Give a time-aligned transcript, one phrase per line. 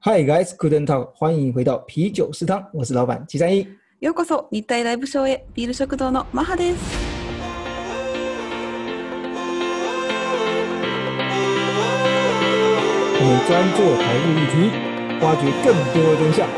[0.00, 3.68] Hi guys, couldn't talk，欢迎回到啤酒食堂，我是老板七三一。
[4.00, 6.78] ようこそ日体ライブショーへビール食堂のマハです。
[13.20, 14.72] 我们专做台日议题，
[15.20, 16.48] 挖掘更多真相。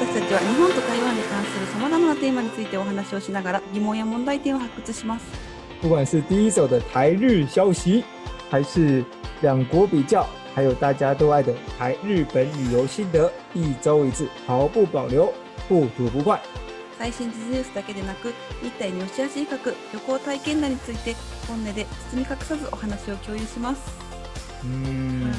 [0.00, 5.47] 私たちは日本と台湾に関するさまざまなテーマについてお話をしながら疑問や問題点を発掘します。
[5.81, 8.03] 不管是第一手的台日消息，
[8.49, 9.03] 还是
[9.41, 15.33] 两国比较，还有大家都爱的台日本旅游心得，一周一次，毫不保留，
[15.67, 16.39] 不吐不快。
[16.97, 21.15] 最新時事ニュースだけでなく日体に良し悪し比較旅行体験談について
[21.47, 23.81] 本音で包み隠さずお話を共有します。
[24.63, 25.29] 嗯，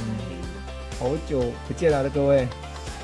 [1.01, 2.47] 好久不见了，各位，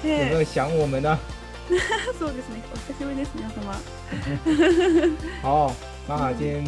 [0.02, 1.18] 有没有で想我们呢？
[2.18, 3.80] そうですねお久しぶりです皆様。
[5.40, 5.72] 好，
[6.06, 6.64] 妈妈今天，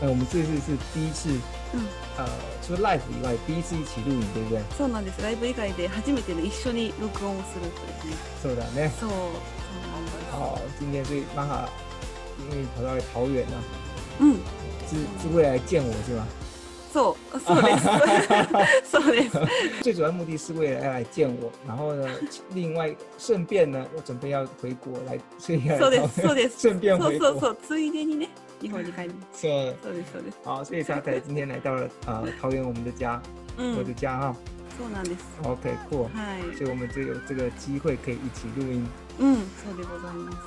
[0.00, 1.30] 呃，我们这次是第一次，
[1.74, 1.86] うん
[2.16, 2.28] 呃，
[2.62, 4.60] 除了 live 以外，第一次一起录影，对不对？
[4.76, 8.16] そうなんですライブ以外で初めてね一緒に録音をするというね。
[8.42, 8.92] そうだね。
[9.00, 9.18] そうそう
[9.90, 10.30] なんです。
[10.32, 11.68] 好，今天所以妈妈
[12.38, 13.62] 因为跑到桃园呢、
[14.20, 14.36] うん
[14.88, 16.26] 是是为了来见我是吗？
[16.90, 19.38] そうそうです そうです。
[19.82, 22.08] 最主要目的是为了要来见我，然后呢，
[22.54, 26.60] 另外顺便呢，我准备要回国来，所以要来そうで桃すそうです。
[26.60, 27.28] 顺便回国。
[27.28, 28.28] そうそうそうついでにね
[28.63, 29.41] 日本に帰ります。
[29.45, 30.37] 是そうですそうです。
[30.45, 33.21] 好，所以沙才今天来到了呃桃园我们的家，
[33.57, 34.35] うん我的家哈、
[34.79, 35.25] そうなんです。
[35.43, 36.55] OK，酷、はい。
[36.55, 38.87] 所以我们就有这个机会可以一起录音，
[39.19, 40.37] うんそうでございます。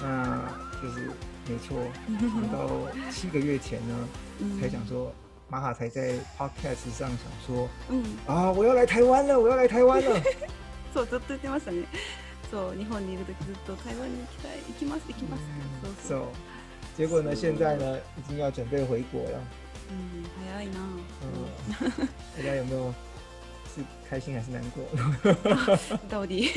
[0.00, 0.48] 那
[0.80, 1.10] 就是
[1.48, 1.82] 没错。
[2.20, 4.08] 想到七个月前呢，
[4.40, 5.10] うん才想说，
[5.48, 7.68] 玛哈才在 Podcast 上想说。
[7.90, 8.52] うん啊！
[8.52, 10.22] 我要来台湾了，我要来台湾了。
[10.94, 11.82] そうずっと言ってましたね。
[12.50, 15.42] そう日本にいる時ずっと台湾に行きたい行きます行きます。
[16.06, 16.28] そうそう。
[16.97, 19.39] so，结果呢，是现在呢，已经要准备回国了。
[19.89, 20.79] うん早いな。
[21.21, 22.93] 嗯，大家有没有
[23.75, 24.83] 是开心还是难过？
[26.09, 26.49] 到底。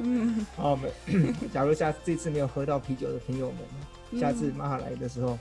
[0.00, 0.90] うん 好，我们
[1.52, 5.38] 假如下这次没有喝到啤酒的朋友们，下次うん玛哈来的时候，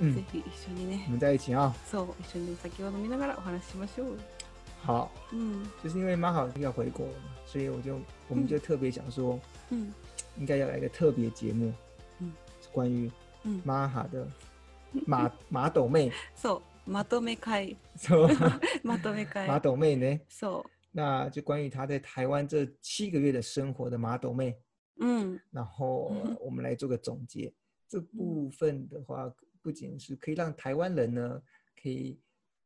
[0.00, 1.10] 嗯ぜ，ひ一緒にね我。
[1.10, 1.74] 们在一起啊。
[1.90, 4.18] そう一緒にお酒を飲みながらお話ししましょう。
[4.84, 9.38] 好，うん就是因为玛哈要回国了嘛，所以我就我们就特别想说，
[9.70, 9.92] うん
[10.38, 11.72] 应该要来一个特别节目，
[12.20, 13.10] 嗯是关于
[13.44, 13.62] うん。
[13.64, 14.26] 玛哈的
[15.06, 18.28] 马马斗妹，そうまとめ会说
[18.82, 19.46] まとめ会。
[19.46, 20.20] 马斗妹呢？
[20.28, 20.64] そう。
[20.92, 24.56] 那就关于她在台湾这七个月的生活的马斗妹，
[24.98, 27.52] うん然后嗯我们来做个总结。
[27.88, 31.42] 这部分的话，不仅是可以让台湾人呢，
[31.80, 32.18] 可以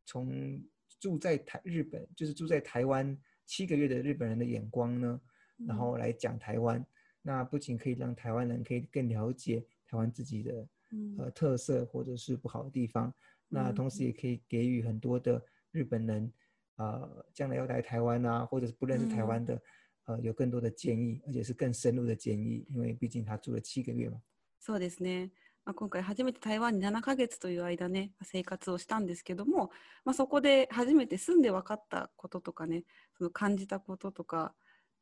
[0.07, 0.63] 从
[0.99, 5.21] 住在台日本，就是住在台湾七个月的日本人的眼光呢，
[5.67, 6.85] 然后来讲台湾。
[7.25, 13.13] 那不仅可以让台湾人可以更了解台湾自己的うん呃特色或者是不好的地方，
[13.49, 16.33] 那同时也可以给予很多的日本人，
[16.77, 19.61] 呃，将来要来台湾啊，或者是不认识台湾的，
[20.07, 24.21] 呃，有更多的建议，而且是更深入的建议，因为毕竟他住了七个月嘛。
[24.59, 25.31] そうですね。
[25.65, 29.71] まあ、今回初めて台湾に7ヶ月という間ね生活をしたんですけども、
[30.05, 32.85] まあ、そこで初めて住んで分かったこととかね
[33.19, 34.55] その感じたこととか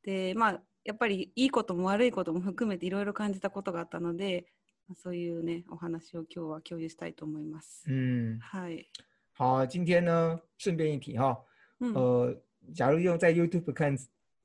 [0.02, 4.45] でまあ やっぱりいいことも悪いことも含めていろいろ感じたことがあったので、
[4.87, 7.83] まあ、そういうねお話を今日は共有したいと思います。
[7.87, 8.89] 嗯，はい。
[9.33, 11.37] 好，今天呢，顺便一提哈，
[11.79, 12.41] うん呃，
[12.75, 13.97] 假如用在 YouTube 看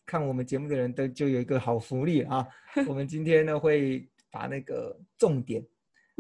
[0.06, 2.46] 看我们节目的人都就有一个好福利啊，
[2.88, 5.64] 我们今天呢会把那个重点。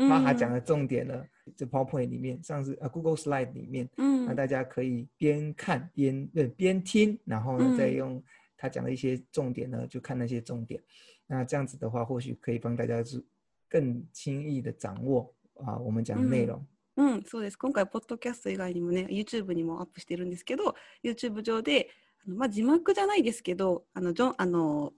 [0.00, 1.24] 玛哈讲的重点呢，
[1.56, 8.22] 这 PowerPoint 里面，上次啊 Google Slide 里面，うん那大家可以边看边呃边听，然后呢再嗯用
[8.58, 10.82] 他讲的一些重点呢，就看那些重点。
[11.26, 13.24] 那这样子的话，或许可以帮大家是
[13.68, 16.66] 更轻易的掌握啊我们讲的内嗯容。
[16.96, 17.56] うん、そうです。
[17.56, 20.74] 今回、ポッドキャスト以外にもね、YouTube にもアップしてるんですけど、
[21.04, 21.90] YouTube 上で、
[22.26, 24.92] あのまあ、字幕じゃないですけど、あのジョンあの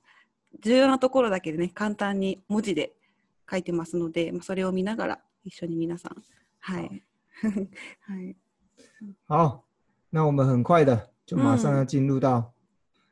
[0.61, 2.95] 重要なところだけでね、簡単に文字で
[3.51, 6.25] 書いてますので、まあ、それを見ながら一緒に皆さん、
[6.61, 7.03] はい。
[8.01, 8.37] はい。
[9.27, 9.65] 好，
[10.11, 12.55] 那我们很快的就马上嗯要进入到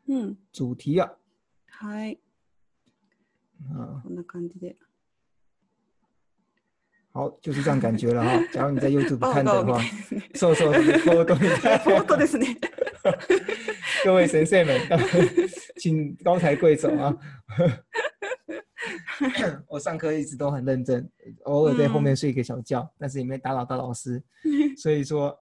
[0.07, 0.37] うん。
[0.51, 1.11] 主题啊。
[1.67, 2.19] はい。
[3.71, 4.75] 啊，こんな感じで。
[7.13, 8.43] 好，就是这样感觉了哈。
[8.51, 10.29] 假如你在 YouTube 看的话バーガーみたい、です ね。
[10.33, 12.57] そうそうそう、フォトみたい本当ですね。
[14.03, 14.79] 各位神社们，
[15.77, 17.15] 请高抬贵手啊！
[19.67, 21.07] 我上课一直都很认真，
[21.43, 24.21] 偶尔在后面睡个小觉，但是也没打扰到老师，
[24.77, 25.37] 所以说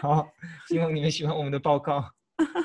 [0.00, 0.28] 好，
[0.68, 2.04] 希望你们喜欢我们的报告。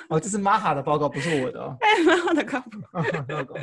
[0.09, 1.77] 哦，这是玛哈的报告，不是我的哦。
[1.80, 2.81] まだかも。
[3.25, 3.56] 报告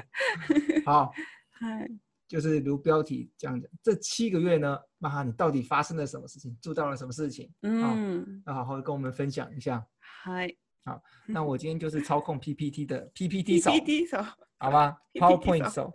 [0.84, 1.12] 好，
[1.60, 1.98] はい。
[2.28, 7.50] 就是如标题这样的，这七个月呢，玛哈你到底发生了什么事情，做到了什么事情？
[7.62, 8.42] うん。
[8.44, 9.86] 那好好跟我们分享一下。
[10.24, 10.56] はい。
[11.26, 14.26] 那我今天就是操控 PPT 的 PPT 手， PPT そう。
[14.58, 15.92] 好吗 PPT ？PowerPoint 手手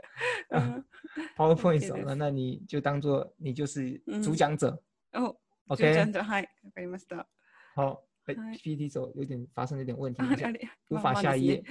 [0.51, 0.83] うん，
[1.35, 4.79] PowerPoint 手 OK 呢，那你就当做你就是嗯主讲者
[5.13, 6.05] お、じゅんちゃ，OK？
[6.05, 6.49] んじゃんはい。
[6.63, 7.27] わかりました。
[7.75, 10.70] 好， 哎嗨，PPT 手有点发生了一点问题，あ等一下れあれ。
[10.90, 11.62] 无まあまあ法下一。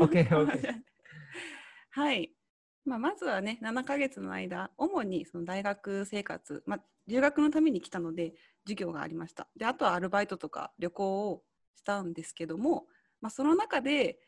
[0.00, 0.82] OK ま あ OK。
[1.90, 2.32] はい。
[2.84, 9.48] まあ、まずはね、7ヶ月の間、主にその大学生活、まあ、留学のために来たので、授業がありました。
[9.56, 11.44] で、あとはアルバイトとか旅行を
[11.76, 12.88] したんですけども、
[13.20, 14.18] まあ、その中で、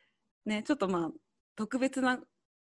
[0.44, 1.12] ね、ちょっとまあ、
[1.56, 2.22] 特別な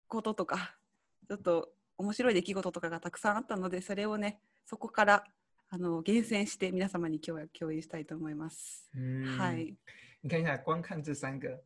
[0.06, 0.78] こととか、
[1.26, 5.24] ちょっと面白い出来事とかがたくさんあったので、それをね、そこから
[5.74, 8.90] あの厳選して皆様に今日は共有したいと思います。
[8.94, 9.74] 嗯はい。
[10.20, 11.64] 你看一下，光看这三个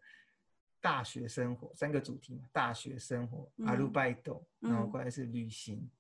[0.81, 5.91] 大学生活，三个主题嘛，大学生活、嗯阿鲁拜斗，然后嗯过来是旅行。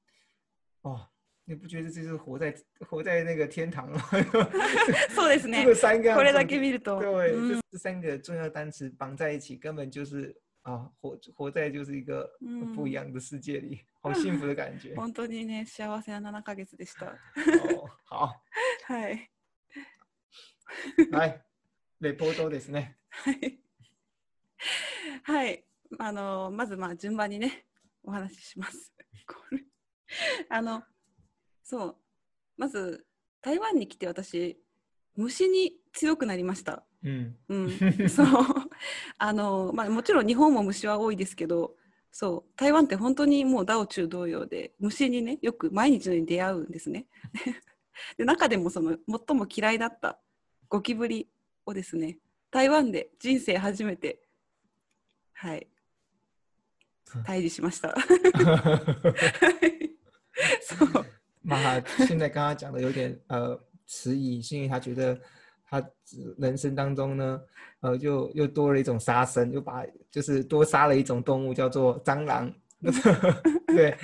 [0.82, 1.08] 哦，
[1.46, 2.54] 你不觉得这是活在
[2.88, 3.98] 活在那个天堂吗？
[5.10, 5.70] そうですね这。
[5.70, 7.00] 个三个これだ重け見ると。
[7.00, 10.32] 对，这三个重要单词绑在一起，根本就是
[10.66, 12.28] 啊，活活在就是一个
[12.74, 14.94] 不一嗯样的世界里，好幸福的感觉。
[14.96, 17.06] 本当にね、幸せな7ヶ月でした。
[17.06, 18.34] 哦，好，
[18.86, 19.30] はい。
[21.12, 21.40] 来，
[22.00, 22.98] レポートですね。
[23.10, 23.60] はい。
[25.22, 25.64] はい。
[26.00, 27.64] あの、まず、まあ、順番にね、
[28.02, 28.92] お話しします。
[30.50, 30.82] あの、
[31.62, 31.96] そう。
[32.56, 33.06] まず、
[33.40, 34.60] 台湾に来て私、
[35.14, 36.84] 虫に強くなりました。
[37.06, 37.70] 嗯うん。
[38.10, 38.26] そう。
[39.16, 41.74] あの、まあ、もちろん日本も虫は多いですけど、
[42.10, 42.52] そう。
[42.56, 47.06] 台湾って本当にもうダオ中同様で、虫にね、よく毎日のように出会うんですね。
[48.18, 50.18] で中でもその最も嫌いだった
[50.68, 51.30] ゴキブリ
[51.64, 52.18] をですね
[52.50, 54.20] 台湾で人生初めて
[55.32, 55.66] はい
[57.24, 57.88] 退治しました。
[57.88, 57.96] はい
[60.60, 61.06] そう
[61.42, 65.18] 那他现在刚刚讲的有点呃迟疑，是因为他觉得
[65.69, 65.81] 他
[66.37, 67.41] 人生当中呢，
[67.79, 72.53] 呃，就又多了一种杀生，又把就是多杀了一种动物，叫做蟑螂。
[73.67, 73.97] 对，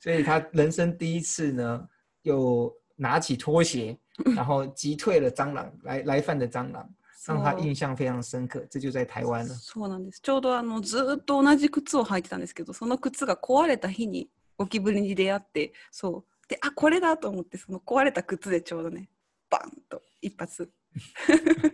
[0.00, 1.88] 所以他人生第一次呢，
[2.22, 3.96] 又拿起拖鞋，
[4.34, 6.88] 然后击退了蟑螂来来犯的蟑螂，
[7.26, 8.66] 让他そう印象非常深刻。
[8.70, 9.54] 这就在台湾了。
[9.54, 19.08] そうなんですちょうどあのずーっと同じ靴を履いてたんですけどその靴が壊れた日にゴキブリに出会ってそうであこれだと思ってその壊れた靴でちょうどね
[19.50, 20.70] バンと一発一発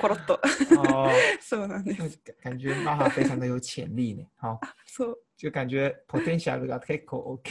[0.00, 0.40] コロッと
[0.88, 1.10] 哦，
[1.40, 4.24] そうなんです就感觉玛哈非常的有潜力呢。
[4.36, 7.50] 好，そう就感觉 potential が結構 OK。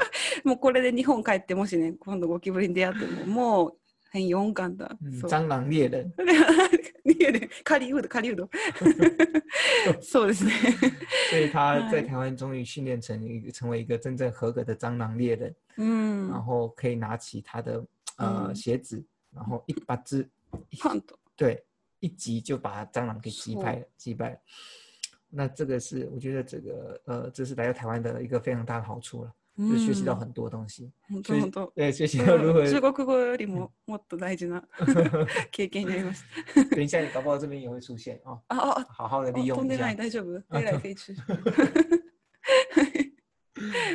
[0.44, 3.74] もうこれで日本帰ってもしね今度ゴキブリに出会ってももう
[4.10, 6.12] 很勇敢蟑螂猎 人。
[7.04, 8.48] いやね狩人狩人
[10.00, 10.52] そうですね。
[11.30, 13.18] 所以他在哎台湾终于训练成
[13.52, 16.30] 成为一个真正合格的蟑螂猎人，うん。
[16.30, 17.84] 然后可以拿起他的
[18.17, 20.29] 呃嗯鞋子，然后一把只
[20.69, 21.15] 一パンと。
[21.35, 21.65] 对
[21.99, 24.39] 一击就把蟑螂给击是败了，击败了。
[25.29, 30.91] 那这个是我觉得这个呃，这是来到台湾的一个非常大的好处了，就是学习到很多东西。
[31.09, 31.71] 本所以当本当。
[31.73, 34.63] 对，学习到如何うん中国語よりももっと大事な
[35.51, 36.23] 経験になりまし
[36.69, 38.55] 等一下你搞不好这边也会出现哦，た。
[38.55, 39.95] あ、あ、好好的あ飛利用一下んでない。
[39.95, 40.37] 大丈夫。
[40.49, 41.15] あ未来飛中。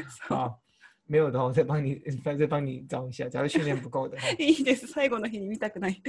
[0.08, 0.60] そう好，
[1.05, 3.27] 没有的话，我再帮你， 再帮你找一下。
[3.29, 4.88] 假如训练不够的话， いいです。
[4.88, 6.01] 最後の日に見たくない。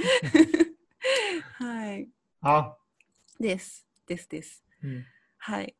[1.58, 2.08] はい。
[2.40, 2.76] 好，
[3.40, 3.86] です。
[4.06, 4.64] ですです。
[4.82, 5.04] 嗯
[5.38, 5.74] はい。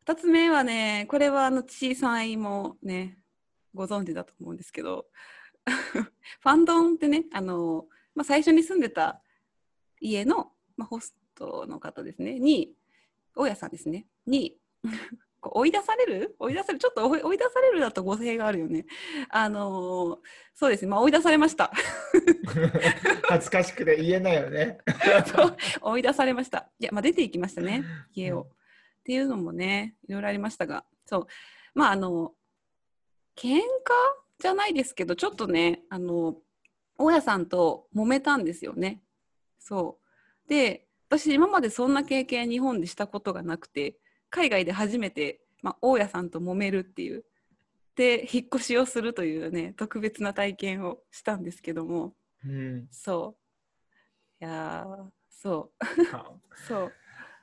[0.00, 3.18] 二つ目はね、これはあの小さいもね、
[3.74, 5.06] ご存知だと思うんですけど、
[5.66, 9.22] ファンドンってね、あの、まあ、最初に住んでた
[10.00, 12.74] 家の、まあ、ホストの方ですね、に、
[13.34, 14.56] 大家さんですね、に、
[15.48, 16.36] こう追い出される？
[16.38, 16.78] 追い出される？
[16.78, 18.86] ちょっと追い追い出されるだと語弊があるよね。
[19.30, 20.18] あの
[20.54, 21.72] そうですね、まあ、追い出されました。
[23.28, 24.78] 恥ずかしくて言えないよね。
[25.26, 26.68] そう追い出されました。
[26.78, 28.42] いや、まあ、出ていきましたね、家を。
[28.42, 28.52] うんっ
[29.06, 31.26] ていうのもね、いろいろありましたが、そう、
[31.74, 32.34] まあ、あの、
[33.36, 33.60] 喧嘩
[34.40, 36.38] じゃないですけど、ちょっとね、あの、
[36.98, 39.00] 大家さんと揉めたんですよね。
[39.60, 40.00] そ
[40.44, 40.48] う。
[40.48, 43.96] で、私、今までそんな経験、日本でしたことがなくて、
[44.36, 47.24] 海外で初めて、まあ、大家さんと揉めるっていう。
[47.94, 52.14] で、引っ越しをするというね、特別な体験をしたんですけども、
[52.44, 53.34] 嗯，そ
[54.40, 54.44] う。
[54.44, 55.70] いやー、そ
[56.12, 56.38] 好。
[56.38, 56.92] う、 そう。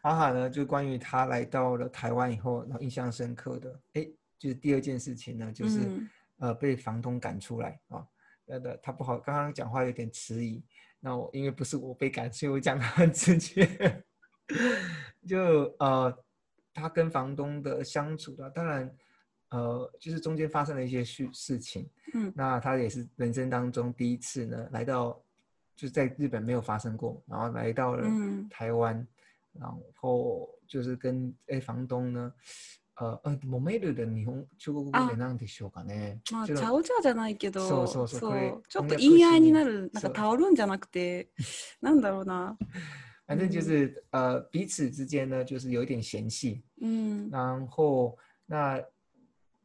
[0.03, 4.07] 哈哈呢，就关于他来到了台湾以后，然后印象深刻的，哎，
[4.38, 6.07] 就是第二件事情呢，就是、嗯
[6.38, 8.05] 呃被房东赶出来啊。
[8.45, 10.63] 那的他不好，刚刚讲话有点迟疑。
[11.00, 13.67] 那我因为不是我被赶，所以我讲的很直接。
[15.27, 16.15] 就呃，
[16.75, 18.94] 他跟房东的相处的，当然，
[19.50, 21.88] 呃，就是中间发生了一些事事情。
[22.14, 25.20] 嗯那他也是人生当中第一次呢，来到
[25.76, 29.06] 就是在日本没有发生过，然后来到了うん台湾，
[29.52, 32.32] 然后就是跟哎房东呢，
[32.96, 36.20] 呃呃，揉める的日本中国語で何でしょうかね。
[36.30, 41.28] まあ、ちょっとちゃおちゃじゃないけど、そうそうそうこれちょっと翻訳言い合いになる、なんかそうタオルんじゃなくて、
[41.80, 42.56] なんだろうな。
[43.26, 47.28] 反正就是、呃彼此之间呢，就是有一点嫌隙，うん。
[47.30, 48.82] 然后那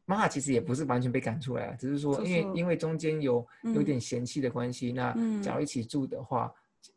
[0.04, 6.52] 玛哈其实也不是完全被赶出来啊，只是说因为そうそう因为中间有有嗯点嫌隙的关系，那嗯假如一起住的话，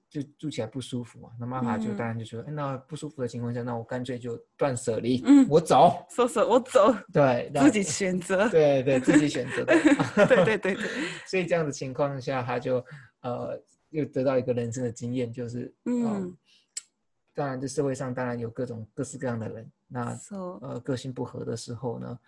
[0.10, 1.30] 就住起来不舒服嘛。
[1.40, 6.06] 那玛哈就嗯当然就说，哎那不舒服的情况下，那我干脆就断舍离，嗯我走。
[6.10, 6.94] そうそう、我走。
[7.14, 8.50] 对，那自己选择。
[8.50, 9.74] 对对自己选择的。
[10.28, 10.90] 对对对对。
[11.26, 12.84] 所以这样的情况下，他就
[13.22, 13.58] 呃
[13.93, 16.37] 又得到一个人生的经验，就是嗯、嗯
[17.35, 20.19] 当然这社会上当然有各种各式各样的人，那。
[20.61, 22.19] 呃个性不合的时候呢，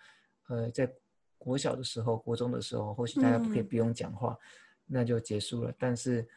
[0.47, 0.91] 呃在
[1.37, 4.35] 国小的时候、国中的时候，或许大家不可以嗯不用讲话，
[4.87, 5.73] 那就结束了。
[5.77, 6.27] 但是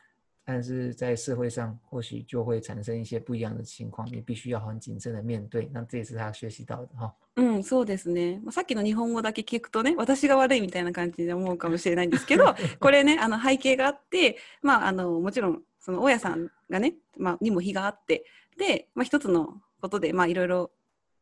[0.51, 5.69] 但是在社会上，或许就会产生一些不一样的情况，你必须要很谨慎的面对。
[5.75, 7.15] 那这也是他学习到的哈。
[7.37, 8.41] うん、そうですね。
[8.43, 18.25] まあさっきの日本語だけ聞くとね、私が悪いみたいな感じで思うかもしれないんですけど、これね、あの背景があって、まあ、あのもちろん、その大家さんがね、まあ、にも非があって、
[18.57, 20.71] で、まあ、一つのことで、まあ、いろいろ、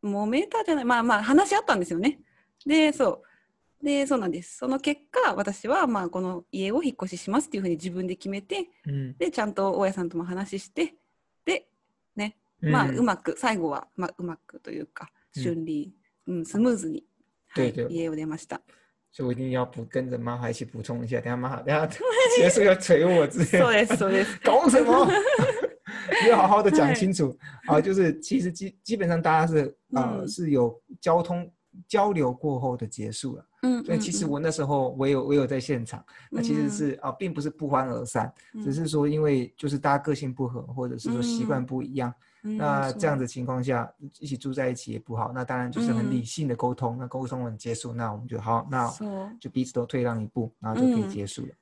[0.04, 2.20] 揉めたじゃない、まあまあ、話し合ったんですよね。
[2.64, 3.22] で、そう。
[3.86, 4.58] で、そうなんです。
[4.58, 10.94] その結果、私は、まあ、この家を引っ越ししますっていうふうに自分で決めて、嗯，で、ちゃんと大家さんとも話して、
[11.44, 11.68] で、
[12.16, 15.92] ね、まあ、嗯うまく、最後は、まあ、うまくというか、うん順利、
[16.26, 17.04] うん、スムーズに、
[17.48, 18.62] はい、家を出ました。
[19.12, 21.86] 所以我一定要补跟着玛哈一起补充一下，等下玛哈等下
[22.36, 23.58] 结束要捶我之类的。
[23.58, 24.40] そうです、そうです。
[24.44, 25.06] 搞什么？
[26.24, 27.80] 你 要好好的讲清楚啊！
[27.80, 31.50] 就是其实基基本上大家是呃、嗯是有交通
[31.87, 33.45] 交流过后的结束了。
[33.63, 42.13] うん所以其实我那时候我有我有在现场，那其实嗯是啊、并不是不欢而散，うん只是说因为就是大家个性不合，或者是说习惯嗯不一样，
[42.43, 45.31] うん那这样そう的情况下一起住在一起也不好。
[45.31, 51.53] 那当然就是很理嗯性的沟通，那沟通完结束，那我们就好，那そう就彼此都退让一步，然后就可以嗯结束了。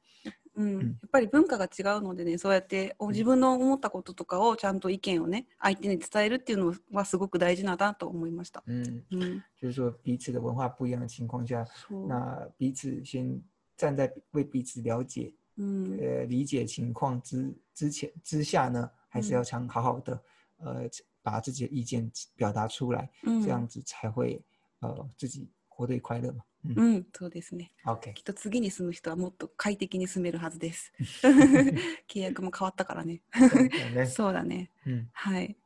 [0.56, 0.78] うん。
[0.78, 0.80] ん。
[0.80, 8.62] やっぱり文化が違うのでねそうやってお自分の思ったこととかをちゃんと意見をね相手に伝えるっていうのはすごく大事だなと思いました。
[8.66, 11.66] 嗯，うん、就是说彼此的文化不一样的情况下，
[12.08, 13.42] 那彼此先
[13.76, 15.98] 站在为彼此了解、うん。
[16.00, 20.22] 呃理解情况之之前之下呢，还是嗯要常好好的
[20.58, 20.88] 呃
[21.22, 24.40] 把自己的意见表达出来，うん这样子才会
[24.80, 26.44] 呃自己活得快乐嘛。
[26.64, 27.72] 嗯うん、そうですね。
[28.14, 30.92] きっと次に住む人はもっと快適に住めるはずです。
[32.08, 33.22] 契約も変わったからね。
[33.34, 34.70] そうだねそうだね。
[34.86, 35.56] 嗯はい。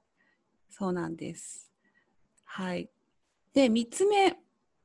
[0.71, 1.71] そうなんです。
[2.45, 2.89] はい。
[3.53, 4.39] で、3つ目。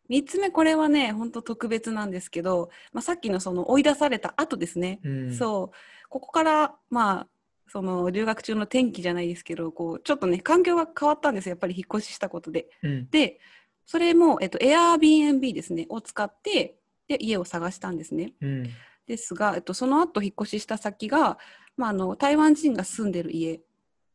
[0.09, 4.99] 3つ目、これはね、本当特別なんですけど、まあ、さっきのその追い出された後ですね。
[5.03, 6.09] 嗯，そう。
[6.09, 7.27] ここから、まあ、
[7.67, 11.51] その留学中の転機じゃないですけど、こう、ちょっとね、環境が変わったんですよ。
[11.51, 12.69] やっぱり引っ越ししたことで。
[12.83, 13.39] 嗯で、
[13.85, 18.33] それも、えっと、Airbnb ですね、を使って、で、家を探したんですね。
[18.41, 18.69] 嗯
[19.07, 21.37] ですが、えっと、その後引っ越しした先が、
[21.75, 23.61] まあ、あの台湾人が住んでる家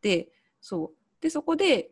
[0.01, 0.29] で
[0.61, 1.91] そうでそこで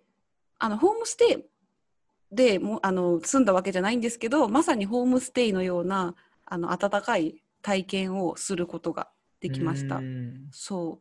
[0.59, 6.15] あのホームステイでもうあの住んだわけじゃないんですけどまさにホームステイのような
[6.45, 9.09] あの温かい体験をすることが
[9.41, 9.97] できました。
[9.97, 11.01] 嗯そ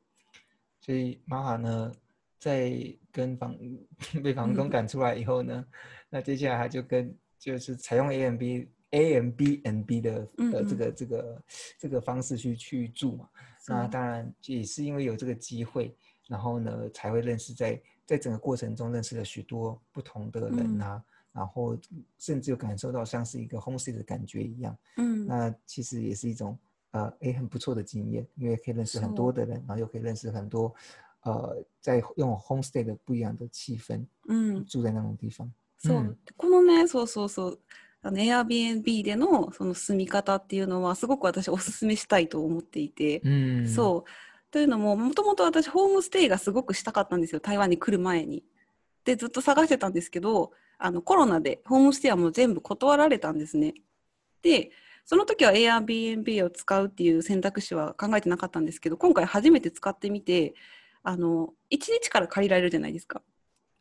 [0.82, 1.92] 所以玛哈呢，
[2.45, 2.73] 在
[3.13, 3.57] 跟房
[4.23, 5.65] 被房东嗯赶出来以后呢，
[6.09, 11.43] 那接下来他就跟就是采用 A M B A M B N B 的嗯的这嗯个这个
[11.79, 13.29] 这个方式去去住嘛。
[13.35, 15.95] うそう那当然也是因为有这个机会，
[16.29, 21.77] 然后呢才会认识在在整个过程中认识了许多不同的人嗯啊，然后
[22.19, 24.77] 甚至有感受到像是一个 homestay 的感觉一样。
[24.97, 26.59] うん那其实也是一种
[26.93, 30.75] 呃诶很不错的经验，因为可以认识很多的人，然后又可以认识很多
[31.26, 35.52] 呃在用 homestay 的不一样的气氛，うん住在那种地方。
[35.78, 37.60] そう、うんこのねそうそうそう
[38.02, 44.10] あの Airbnb でのその住み方っていうのはすごく私おすすめしたいと思っていて、嗯，そう。
[44.52, 48.46] というのも、もともと私、ホームステイがすごくしたかったんですよ、台湾に来る前に。
[49.04, 53.74] で、ずっと探してたんですけど、あのコロナでホームステイはもう全部断られたんですね。
[54.42, 54.72] で、
[55.04, 60.54] その時は Airbnb を使うっていう選択肢は考えてなかったんですけど、今回初めて使ってみて、
[61.06, 63.22] あの、1日から借りられるじゃないですか。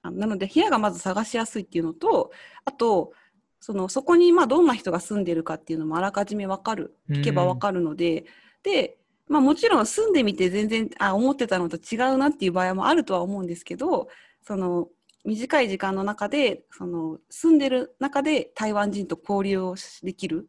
[0.03, 2.31] なので、部屋がまず探しやすいっていうのと、
[2.65, 3.13] あと、
[3.61, 6.97] そのそこにまあどんな人が住んでるかっていうのもあらかじめ分かる。
[7.09, 8.27] 聞けば分かるので、
[8.63, 14.09] で、まあ、もちろん住んでみて全然あ思ってたのと違うなっていう場合もあるとは思うんですけど
[14.43, 14.89] その
[15.25, 20.49] 短い時間の中でその住んでる中で台湾人と交流をできる。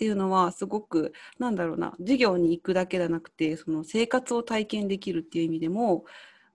[0.00, 6.06] っていうのはすごくなんだろうな授業に行くだけじゃなくてその生活を体験できるっていう意味でも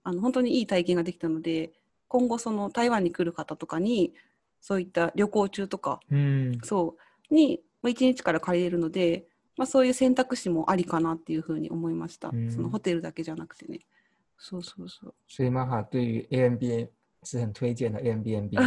[0.03, 1.71] あの本当にいい体験ができたので
[2.07, 4.15] 今後その台湾に来る方とかに
[4.61, 6.95] そういった旅行中とか、うん、そ
[7.29, 13.81] うに1日から借りれるので、まあ、そういう選択肢もありかなっていうふうに思いました、うん、そのホテルだけじゃなくてね。
[14.39, 15.13] そうそうそう。
[15.27, 16.89] 所以玛哈对于 a m b n
[17.21, 18.57] 是很推荐的 a m b n b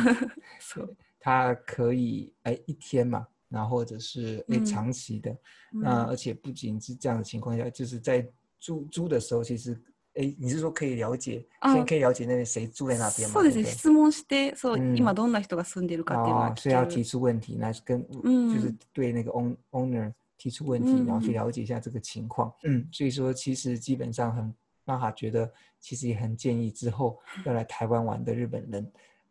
[1.19, 5.36] 它可以哎一天嘛，然后或者是哎长期的，
[5.72, 8.28] 那而且不仅是这样的情况下，就是在
[8.60, 9.80] 租租的时候，其实
[10.16, 13.34] 哎你是说可以了解，先可以了解那谁住在那边吗？
[13.34, 13.66] そうですね。
[13.66, 18.06] 質問してそう、今どんな人が住んでるかっていうのは所以要提出问题，那跟
[18.54, 22.54] 就是对那个 own owner 提出问题，然后去了解一下这个情况。
[22.64, 24.54] 嗯，所以说其实基本上很。
[24.86, 25.50] 玛哈觉得
[25.80, 28.86] 其实也很建议之后 要来台湾玩的日本人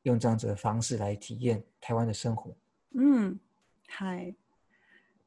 [0.05, 2.57] 用这样子的方式来体验台湾的生活。
[2.95, 3.39] 嗯，
[3.88, 4.36] はい。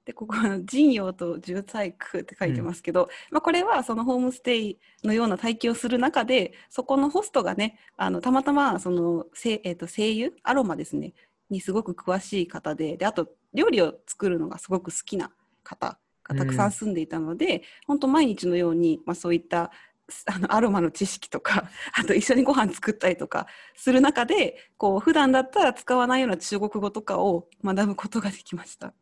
[0.05, 11.12] でここは陣陽と重体区って書いてますけど、うん、まあ、これはそのホームステイのような体験をする中でそこのホストがねあのたまたまそのせ、えー、と精油アロマですね。
[11.50, 15.33] にすごく詳しい方でであと料理を作るのがすごく好きな
[15.64, 19.73] 方がたくさん住んでいたので、うん、本当毎日のように、まあ、そういった
[20.26, 28.93] あのアロマの知識とか あと一緒にご飯作ったりとかする中でこう普段だったら使わないような中国語とかを学ぶことができました。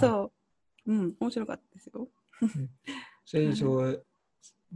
[0.00, 0.32] そ
[0.86, 2.08] う、うん、面白かったですよ。
[3.24, 3.98] 所以说，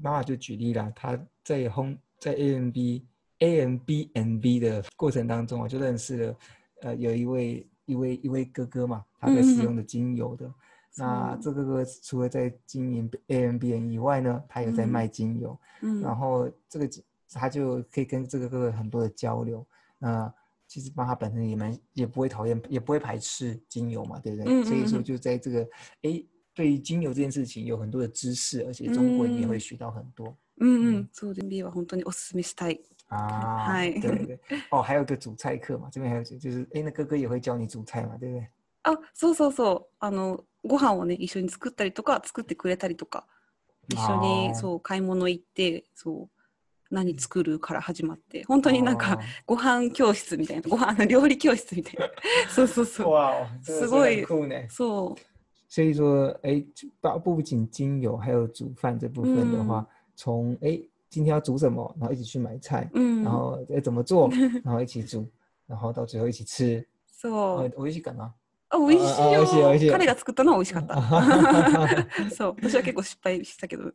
[0.01, 3.05] 妈妈就举例了，她在烘在 A M B
[3.39, 6.37] A M B N B 的过程当中啊，就认识了
[6.83, 10.53] 呃有一位一位一位哥哥嘛，他在使用的精油的。
[10.98, 16.88] 那这个哥除了在经营 A M B N 以外呢，他有在卖精油，嗯，然后这个
[17.32, 19.66] 他就可以跟这个哥哥很多的交流。
[19.98, 20.32] 那
[20.68, 24.64] 其实妈他本身也蛮也不会讨厌，也不会排斥精油嘛，对不对？
[24.64, 25.68] 所以说就在这个
[26.04, 26.24] 哎，
[26.54, 30.28] 对于精油这件事情有很多的知识，而且中国人也会学到很多。
[30.60, 32.80] 嗯嗯，做 B は本当におすすめしたい。
[33.08, 34.40] 啊，对对对。
[34.70, 38.48] 哦，还有个煮菜课嘛，这边还有就是哎，那哥哥也会教你煮菜嘛，对不对？
[38.83, 39.95] あ、そうそうそう。
[40.01, 43.27] あのご飯をね一緒に作ったりとか作ってくれたりとか。
[43.91, 46.29] 一緒にそう買い物行ってそう
[46.91, 48.45] 何作るから始まって。
[48.45, 52.11] 本当になんかご飯教室みたいなご飯料理教室みたいな。
[52.55, 53.11] そうそうそう。
[53.11, 54.27] 哇すごい
[54.69, 55.23] そう。
[55.71, 56.65] 所以说，哎，
[57.01, 59.87] 不不仅精油，还有煮饭这部分的话，
[60.17, 64.31] 从哎今天要煮什么，然后一起去买菜，嗯，然后哎怎么做，
[64.65, 65.27] 然后一起煮，
[65.67, 68.33] 然后到最后一起吃， そう、美味しいかな。
[68.71, 69.47] あ美味しいよ。
[69.47, 72.31] しい美味しい彼が作ったのは美味しかった。
[72.35, 72.57] そう。
[72.61, 73.93] 私は結構失敗したけど。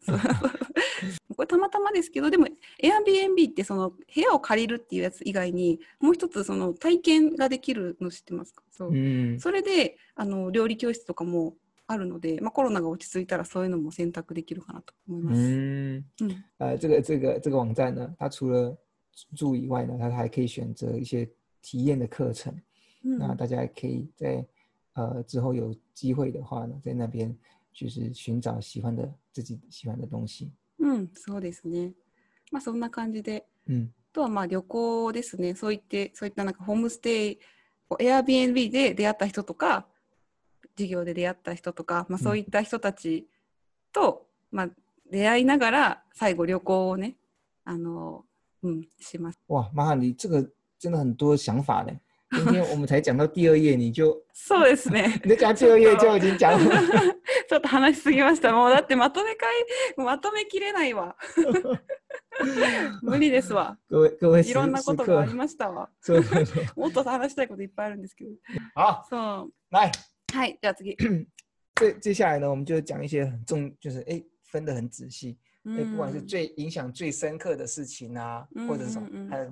[1.36, 2.46] これたまたまですけどでも
[2.82, 8.62] Airbnb ってその部屋を借りるっていうやつ以外にもう一つその体験ができるの知ってますか？
[8.72, 8.94] そう、う
[9.36, 11.56] ん、それであの料理教室とかも
[11.88, 15.42] あるので、まあ、コロナが落ち着いたらそういうのも選択できるかなと思います。
[15.42, 18.78] 嗯，嗯，呃，这个这个这个网站呢，它除了
[19.36, 21.28] 住以外呢，它还可以选择一些
[21.62, 22.54] 体验的课程。
[23.04, 24.46] 嗯、那大家可以在
[24.94, 27.36] 呃，之后有机会的话呢，在那边
[27.74, 30.52] 就是寻找喜欢的自己喜欢的东西。
[30.80, 31.94] うん、そうですね。
[32.52, 35.56] まあそんな感じで、うん、とはまあ旅行ですね。
[35.56, 37.40] そういってそういったなんかホームステイ、
[37.90, 39.88] Airbnb で出会った人とか、
[40.78, 43.28] 授業で出会った人とか、まあそういった人たち
[43.92, 44.70] と、うん、まあ
[45.10, 47.16] 出会いながら最後旅行をね、
[47.64, 48.26] あの、
[48.62, 49.40] うん、します。
[49.48, 51.92] 哇，妈，你这个真的很多想法呢。
[52.34, 55.20] 今天我们才讲到第二页，你就そうですね。
[55.24, 56.58] 你讲第二页就已经讲了。
[57.48, 58.52] ちょっと話しすぎました。
[58.52, 59.48] もうだってまとめ会
[59.98, 61.16] まとめきれないわ。
[63.02, 63.78] 無理ですわ。
[63.90, 65.90] 各位各位いろんなことがありましたわ。
[66.02, 66.66] そうそうそう。
[66.80, 68.32] もっと話したいこといっぱいあるんですけど。
[68.76, 69.54] 好，そう。
[69.72, 69.92] 来，
[70.34, 70.98] はい、じゃあ次。
[71.76, 79.52] 接接下来呢，我们就讲一些很重，就是哎分得很仔细，哎不管是最影响最深刻的事情啊，或者是什么，还有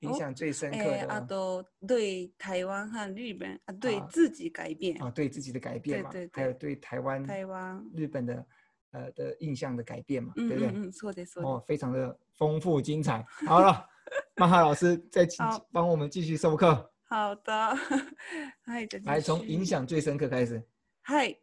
[0.00, 8.46] 影响最深刻的，哎，啊，都对台湾和日本啊，对自己改变啊，对自己的改变嘛，还有对台湾、台湾、日本的
[8.92, 10.68] 呃的印象的改变嘛，对不对？
[10.68, 11.48] 嗯，错的，错的。
[11.48, 13.24] 哦，非常的丰富精彩。
[13.46, 13.84] 好了，
[14.36, 15.26] 曼哈老师再
[15.72, 16.92] 帮我们继续授课。
[17.04, 17.74] 好的，
[19.04, 20.62] 来从影响最深刻开始。
[21.02, 21.40] はい、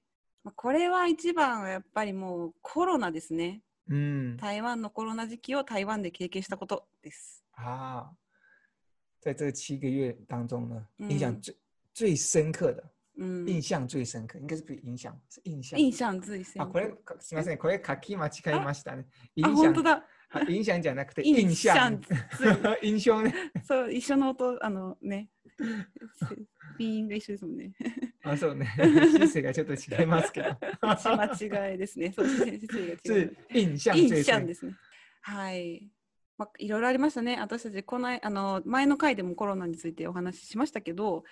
[0.55, 3.63] これは一番はやっぱりもうコロナですね。
[3.89, 4.37] うん。
[4.37, 7.43] 台湾のコロナ時期を台湾で経験したことです。
[7.53, 8.24] ああ。
[9.25, 11.55] 在这七个月当中呢，印象最
[11.95, 12.83] 最深刻的，
[13.17, 15.79] 嗯，印象最深刻，应该是不影响，是印象。
[15.79, 16.61] 印象最深。
[16.61, 19.07] あ、これすみません、これ書き間違えましたね。
[19.41, 20.05] あ、本当だ。
[20.29, 23.33] あ影響じゃなくて印 印象象 印象ね
[23.63, 25.31] そう、一緒の音、あのね、
[26.77, 27.73] 鼻音が一緒ですもんね。
[28.21, 28.67] あそうね
[29.17, 32.11] シスがちょっと違いますけど間違いですね。
[32.11, 33.37] そう、先生が違う是。
[33.53, 34.75] 印象印象ですね。
[35.21, 35.89] はい。
[36.37, 37.37] まあ、いろいろありましたね。
[37.39, 41.23] 私たちこのあの前の回でもコロナについてお話ししましたけど、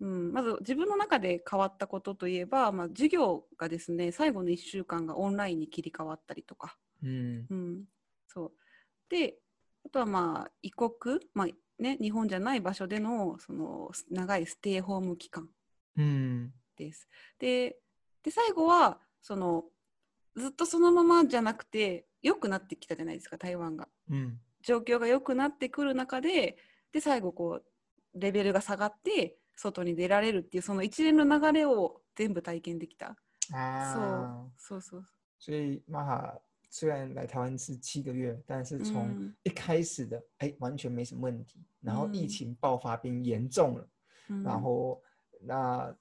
[0.00, 7.46] うん、まず自分の中で変わったことといえば、まあ、授業がですね最後の1週間がオンラインに切り替わったりとか、うん。
[7.48, 7.84] うん、
[8.28, 8.52] そう。
[9.08, 9.36] で
[9.86, 10.92] あとはまあ異国、
[11.34, 11.46] まあ
[11.82, 15.48] ね、日本じゃない場所でのその長いステイホーム期間。
[15.96, 16.52] うん。
[16.76, 17.08] です。
[17.38, 17.76] で
[18.22, 19.64] で最後はその
[20.36, 23.88] ずっとそのままじゃなくて良くなってきたじゃないですか台湾が。
[24.10, 26.56] うん状況が良くなってくる中で
[26.92, 27.64] で最後こう
[28.14, 33.16] レベルが下がって外に出られるっていうその一連の流れを全部体験できた。
[33.52, 35.04] 啊，そうそう
[35.40, 38.92] 所以玛哈虽然来台湾是七个月，但是そう。
[38.92, 43.88] 从うん一开始的哎完全没什么问题，然后疫嗯情爆发变严重了，
[44.30, 45.02] うん然后
[45.40, 45.92] 那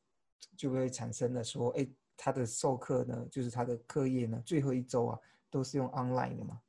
[0.56, 5.20] 就会产生了说，哎，他的授课呢，就是他的课业呢，最后一周啊
[5.51, 6.61] 都是用 online 的嘛。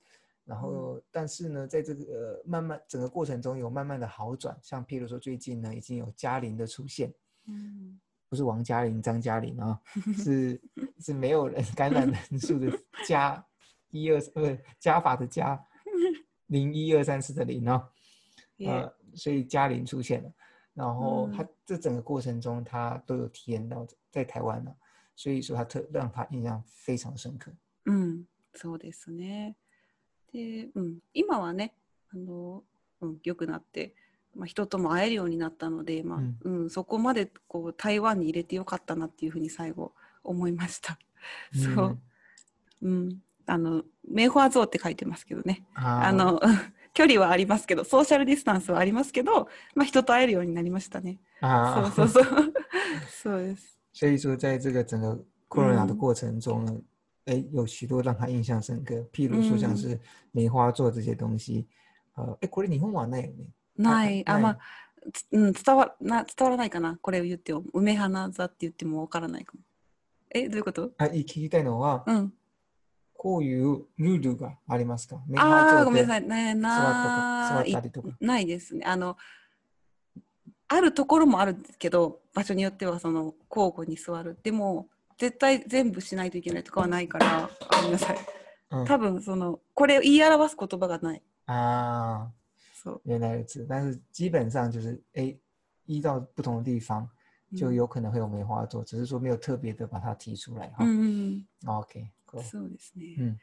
[0.45, 7.13] 然后，但是呢，在这个、呃、慢慢整个过程中有慢慢的好转，像譬如说最近呢，已经有嘉玲的出现，
[7.47, 9.79] うん不是王嘉玲、张嘉玲啊，
[10.17, 10.61] 是
[10.99, 12.69] 是没有人感染人数的
[13.05, 13.45] 加
[13.89, 15.57] 一二呃加法的加
[16.47, 17.85] 零一二三四的零哦，
[18.57, 20.33] いえ呃，所以嘉玲出现了，
[20.73, 24.73] 然后嗯他这整个过程中他都有体验到在台湾呢、
[25.15, 27.51] 所以说他特让他印象非常深刻。
[27.85, 29.56] うん、 そうですね。
[30.32, 31.74] で、うん、今はね、
[32.12, 32.62] あの、
[33.00, 33.94] うん、良くなって、
[34.34, 39.92] まあ、人とも会えるようになったので、まあうんうんそこまでこう台湾に入れてよかったなっていうふうに最後
[40.24, 40.98] 思いました。
[41.52, 41.98] そう、
[42.82, 45.64] うん、あの梅花像って書いてますけどね。
[45.74, 46.40] ああの
[46.94, 51.18] 距離はありますけど、ソーシャルディスタンスはありますけど、まあ、人と会えるようになりましたね。
[51.40, 52.52] 啊，そうそうそう。
[53.08, 53.78] そうです。
[53.94, 56.80] 所以说在这个整个 corona 的嗯过程中呢，
[57.26, 60.00] 哎、有许多让他印象深刻，譬如说像嗯是
[60.32, 61.66] 梅花座这些东西，
[62.14, 63.46] 呃，哎，これ日本はないよね。
[63.76, 64.58] ない、あ、まあ、
[65.12, 69.60] つうん、伝わな伝わらないかな、これを言っても、梅花座って言ってもわからないかも。
[70.30, 70.92] え、どういうこと？
[70.98, 72.32] あ、聞きたいのは、うん。
[73.14, 75.22] こういうルールがありますか？
[75.28, 76.22] 梅ああ、ごめんなさい。
[76.26, 78.08] ね、座ったか座なったりとか。
[78.20, 78.84] ないですね。
[78.84, 79.16] あの、
[80.66, 84.36] あるところもあるけど、場所によってはその交互に座る。
[84.42, 88.16] でも、絶対全部しないといけないとかはないから、あごめんなさい。
[88.70, 91.22] 嗯多分その、これを言い表す言葉がない。
[91.46, 92.30] 啊，
[92.74, 93.02] そう。
[93.06, 93.66] 原来如此。
[93.68, 95.36] 但是基本上就是，哎，
[95.84, 97.06] 依到不同的地方
[97.54, 100.84] 就うん有可能会有梅花座，只是说没有特别的把它提出来哈。
[100.84, 103.16] うんうんうん OK，cool そうですね。
[103.18, 103.38] 嗯，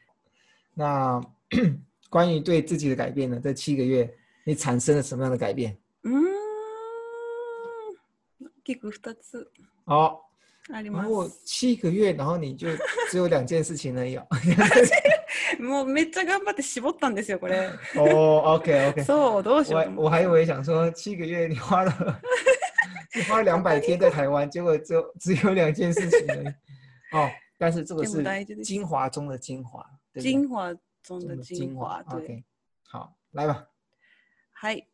[0.74, 1.20] 那
[2.10, 3.38] 关于对自己的改变呢？
[3.40, 4.12] 这七个月
[4.44, 5.76] 你产生了什么样的改变？
[6.02, 6.30] うーん。
[8.64, 9.50] 結構2つ
[10.68, 11.40] 然后す。
[11.44, 12.68] 七个月，然后你就
[13.10, 14.26] 只有两件事情而已哦。
[15.58, 17.70] もうめっちゃ頑張って絞ったんですよ、これ。
[17.96, 19.94] 哦，OK OK，そう、どうしよう。
[19.96, 21.92] 我我还以为想说七个月你花了
[23.14, 26.46] 你花了两百天在台湾，结果只有只有两件事情而已。
[27.16, 28.22] 哦，但是这个是
[28.62, 30.22] 精华中的精华，对不对？
[30.22, 32.02] 精華中中的的精華。
[32.04, 32.44] 对 OK，
[32.88, 33.66] 好，来吧。
[34.52, 34.86] はい。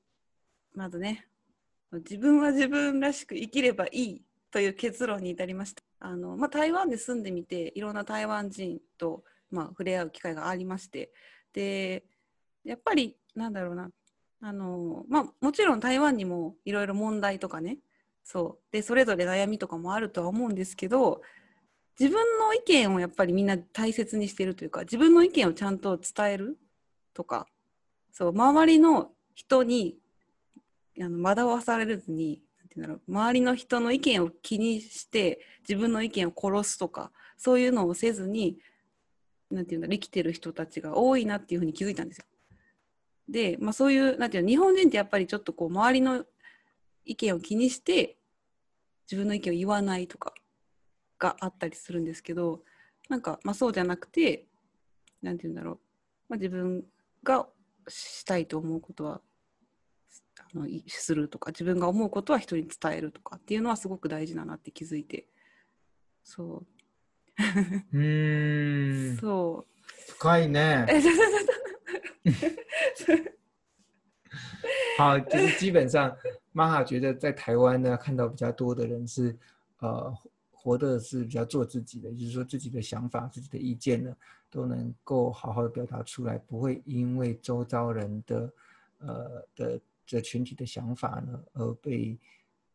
[0.74, 1.24] まずね、
[2.04, 5.82] 自分は自分らしく生きればいいという結論に至りました。
[5.98, 11.12] あのまあ、台湾で住んでみて、いろんな台湾人と、まあ、触れ合う機会がありまして、
[11.52, 12.04] で、
[12.64, 13.90] やっぱり、なんだろうな、
[14.40, 17.78] あのまあ、もちろん台湾にもいろいろ問題とかね、
[18.26, 18.72] そう。
[18.72, 21.22] でそれぞれ悩みとかもあるとは思うんですけど
[21.98, 26.58] 自分の意見をやっぱりみんな大切にしてるというか自分の意見をちゃんと伝える
[27.14, 27.46] とか
[28.12, 29.96] そう周りの人に
[31.00, 32.42] あの惑わされずに
[32.76, 33.00] ていうんだろう。
[33.08, 38.58] 周りの人の意見を気にして自分の意見を殺すとかそういうのをせずに
[39.50, 42.24] なんていうんだ生きてる人たちが多いなっていうふうに気づいたんですよ。
[43.28, 46.24] で、まあ、そういうなんていうの日本人ってやっぱりちょっとこう周りの
[47.04, 48.16] 意見を気にして
[49.10, 50.32] 自分の意見を言わないとか
[51.18, 52.60] があったりするんですけど
[53.08, 54.46] なんか、まあ、そうじゃなくて
[55.22, 55.78] なんて言うんだろう、
[56.28, 56.84] まあ、自分
[57.22, 57.46] が
[57.88, 59.20] したいと思うことは
[60.38, 65.26] あのいするとか自分が思うことは人に伝えるとかっていうのはすごく大事だなって気づいて。
[66.24, 66.64] そ
[67.92, 67.96] う。
[67.98, 69.16] う
[70.18, 70.86] 可以呢。
[70.88, 71.12] えそう。
[71.12, 71.46] そうそう
[72.94, 73.36] そう
[74.98, 76.16] 好，就是基本上，
[76.52, 79.36] 玛哈觉得在台湾呢，看到比较多的人是
[79.78, 80.12] 呃
[80.50, 84.16] 活的是比较做自己的，也就是说自己的想法、自己的意见呢，
[84.50, 88.52] 都能够好好的表达出来，不会因为周遭人的
[88.98, 92.19] 呃的这群体的想法呢而被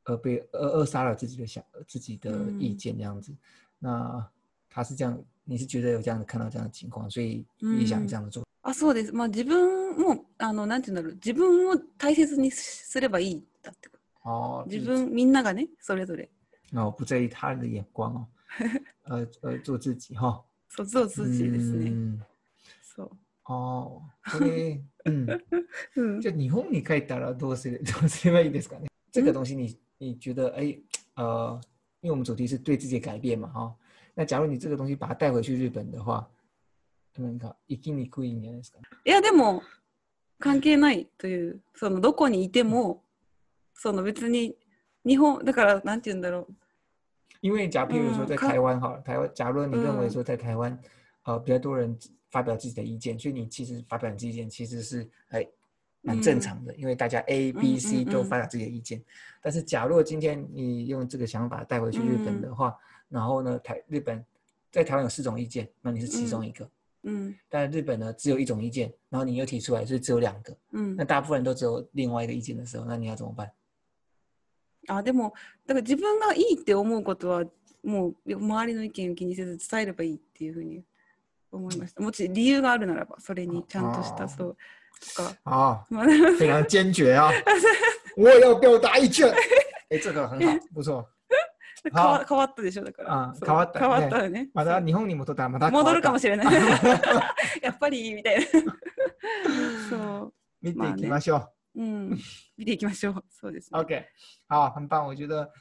[0.05, 3.35] 而被扼扼杀了自己的想自己的意见这样子。
[3.79, 4.27] 那
[4.71, 8.45] 他是这样，你是觉得有这样的看到这样的情况，所以也想这样的做。
[8.63, 9.13] あそうです。
[9.13, 14.29] まあ自分もあのなんていうんだろう自分を大切にすればいいだってこと。
[14.29, 16.31] 哦，自分みんながねそれぞれ
[16.75, 18.27] 哦不在意他人的眼光哦，
[19.05, 20.43] 呃呃做自己 哈。
[20.69, 21.91] そう做自己ですね。
[21.91, 22.21] 嗯
[22.83, 23.11] そう。
[23.49, 25.28] 哦、これ、 うん。
[25.96, 28.88] うんじゃあ日本に帰ったらどうする どうすればいいですかね？
[29.12, 30.78] 这个东西你你觉得哎
[31.16, 31.60] 呃，
[32.02, 33.76] 因为我们主题是对自己的改变嘛哈、
[34.16, 36.28] 那假如你这个东西把它带回去日本的话，
[37.18, 38.80] なんか生きにくいんじゃないですか？
[38.80, 38.84] ね？
[39.06, 39.62] いやでも
[40.40, 43.04] 関係ないというそのどこにいても
[43.74, 44.56] その別に
[45.06, 46.54] 日本だからなんて言うんだろう
[47.42, 50.78] 因为假如譬如说在台湾哈，台湾假如你认为嗯说在台湾，
[51.24, 51.98] 呃比较多人
[52.31, 55.47] 发表自己的意见，所以你其实发表你自己的意见其实是哎
[56.03, 59.03] 蛮正常的，因为大家 A、B、C 嗯嗯都发表自己的意见。
[59.43, 62.77] 但是假如今天你用这个想法带回去日本的话，
[63.09, 64.25] 然后呢台日本
[64.71, 66.69] 在台湾有四种意见，那你是其中一个，
[67.03, 73.51] うん但日本呢只有一种意见，然后你又提出来，所以只有两个，うん那大部分人都只有另外一个意見的时候，那你要怎么办？
[74.89, 75.33] あでも
[75.67, 77.45] だから自分がいいって思うことは
[77.83, 80.85] もう周りの意見を気にせず伝えればいいっていうふうに
[81.52, 82.02] 思いました。
[82.02, 84.58] もし理由があるならばそれにちゃんとしたそう
[85.46, 86.06] 啊，まあ
[86.38, 87.32] 非常坚决啊！
[88.16, 89.34] 我要表达意见。
[89.90, 91.08] 哎，这个很好，不错。
[91.84, 93.12] 変 わ変わったでしょだから。
[93.12, 93.80] あ変わったね。
[93.80, 94.50] 変わったよね。
[94.54, 96.54] また日本に戻ったらまた戻るかもししれない。
[97.64, 98.46] やっぱりみたいな。
[99.90, 100.34] そう。
[100.62, 101.38] 見ていきましょ
[101.74, 101.82] う。
[101.82, 102.20] うん。
[102.56, 103.24] 見ていきましょう。
[103.30, 103.80] そうですね。
[103.80, 104.04] OK，
[104.48, 105.08] 好，很棒。
[105.08, 105.52] 我觉得，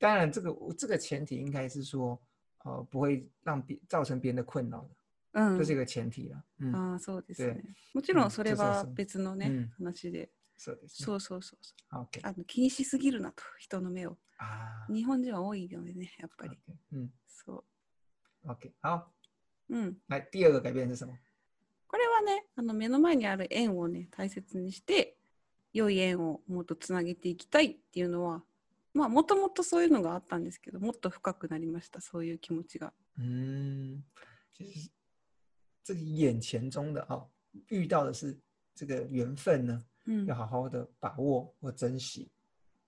[0.00, 2.20] 当然这个这个前提应该是说，
[2.64, 4.88] 呃，不会让别造成别人的困扰的，
[5.34, 5.64] うん。
[5.64, 6.42] 这个前提了。
[6.60, 7.62] 嗯，ああそうですでね
[7.94, 8.28] もちろうん。
[8.28, 9.68] んそれは別のねうん。
[9.84, 10.30] 話で。
[10.56, 11.06] そうですね。
[11.06, 12.02] そうそうそうそう。
[12.04, 14.18] OK，あの気にしすぎるなと人の目を。
[14.38, 16.50] 啊日本人は多いよねやっぱり。
[16.50, 17.64] OK，嗯そ
[18.44, 19.04] ，OK，好，
[19.70, 19.96] ううん。
[20.08, 21.14] 来第二个改变是什么？
[21.88, 25.16] これはねあの目の前にある縁をね大切にして
[25.72, 28.42] 良い縁をもっとつなげていきたいっていうのは
[28.94, 32.92] まあもともとそういうのがあったんですけどもっと深くなりましたそういう気持ちが。
[33.18, 34.02] 嗯，
[34.54, 34.90] 就是
[35.83, 37.25] 这个眼前中的啊、
[37.67, 38.37] 遇到的是
[38.75, 42.29] 这个缘分呢，うん要好好的把握或珍惜。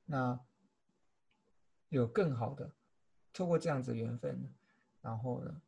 [0.05, 0.39] 那
[1.89, 2.69] 有更好的，
[3.33, 4.47] 透过这样子的缘分呢，
[5.01, 5.61] 然后呢，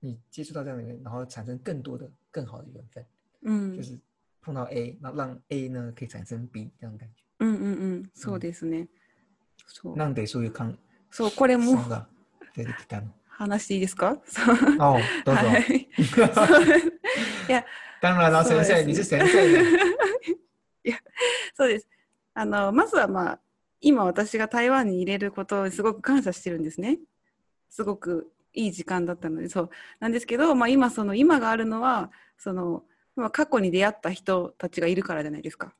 [0.00, 3.06] 你接触到这样的人，然后产生更多的更好的缘分，
[3.42, 3.98] うん就是
[4.42, 7.22] 碰到 A，那让 A 呢可以产生 B 这样的感觉。
[7.38, 8.88] うんうんうんそうですね。
[9.66, 10.78] そうなんでそういう感
[11.10, 12.08] そうこれも想が
[12.54, 13.08] 出てきたの？
[13.39, 14.17] 話していいですか？
[14.25, 15.41] そう哦，どうぞ。
[15.41, 15.87] はい。
[17.47, 17.65] いや。
[18.01, 18.73] 当然了，先生，そうです。
[18.73, 19.69] ね你是先生呢。
[20.83, 20.97] いや
[21.55, 21.87] そうです。
[22.33, 23.39] あのまずはまあ
[23.81, 26.99] 今私が台湾に入れることをすごく感謝してるんですね。
[27.69, 29.47] すごくいい時間だったので。
[29.47, 29.69] そう。
[29.99, 32.83] なんですけど、まあ、今その今があるのはその、
[33.15, 35.73] まあ、過去に出会った人たちがいるからじゃないですか。